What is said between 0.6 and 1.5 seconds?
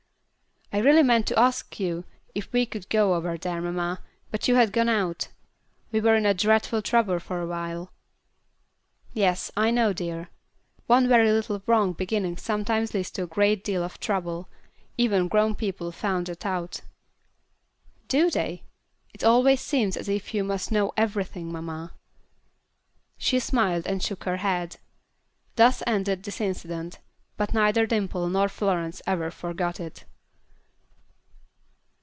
"I really meant to